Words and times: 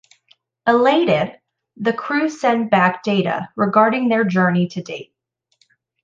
Elated, 0.65 1.39
the 1.77 1.93
crew 1.93 2.27
send 2.27 2.71
back 2.71 3.03
data 3.03 3.49
regarding 3.55 4.09
their 4.09 4.23
journey 4.23 4.67
to 4.69 4.81
date. 4.81 5.13